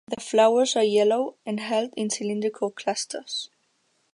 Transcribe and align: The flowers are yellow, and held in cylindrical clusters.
The 0.07 0.19
flowers 0.19 0.75
are 0.75 0.83
yellow, 0.83 1.35
and 1.45 1.59
held 1.59 1.93
in 1.95 2.09
cylindrical 2.09 2.71
clusters. 2.71 3.51